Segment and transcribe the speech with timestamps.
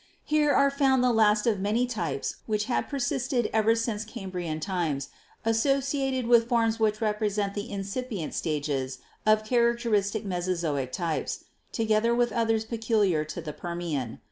[0.23, 4.59] Here are found the last of many types which had per sisted ever since Cambrian
[4.59, 5.09] times,
[5.45, 12.31] associated with forms which represent the incipient stages of characteristic Meso zoic types, together with
[12.31, 14.17] others peculiar to the Permian.